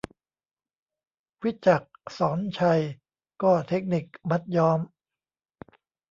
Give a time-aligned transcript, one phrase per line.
[1.43, 2.81] วิจักร ศรไชย:
[3.43, 4.79] ก็เทคนิค 'มัดย้อม'